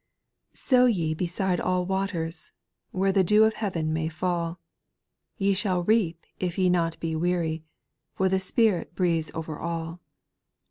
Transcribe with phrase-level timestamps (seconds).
[0.55, 2.53] QOW ye beside all waters,
[2.91, 4.59] O Where the dew of heaven may fall;
[5.37, 7.63] Ye shall reap if ye be not weary,
[8.15, 10.01] For the Spirit breathes o'er all.